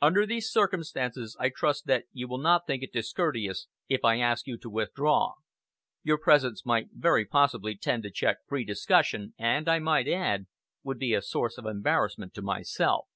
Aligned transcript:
Under 0.00 0.24
these 0.24 0.50
circumstances, 0.50 1.36
I 1.38 1.50
trust 1.50 1.84
that 1.86 2.04
you 2.10 2.28
will 2.28 2.38
not 2.38 2.66
think 2.66 2.82
it 2.82 2.94
discourteous 2.94 3.66
if 3.90 4.06
I 4.06 4.18
ask 4.20 4.46
you 4.46 4.56
to 4.56 4.70
withdraw. 4.70 5.34
Your 6.02 6.16
presence 6.16 6.64
might 6.64 6.88
very 6.94 7.26
possibly 7.26 7.76
tend 7.76 8.02
to 8.04 8.10
check 8.10 8.38
free 8.48 8.64
discussion, 8.64 9.34
and, 9.36 9.68
I 9.68 9.78
might 9.80 10.08
add, 10.08 10.46
would 10.82 10.98
be 10.98 11.12
a 11.12 11.20
source 11.20 11.58
of 11.58 11.66
embarrassment 11.66 12.32
to 12.36 12.40
myself." 12.42 13.06